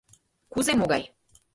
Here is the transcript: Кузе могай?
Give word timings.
Кузе 0.51 0.73
могай? 0.79 1.03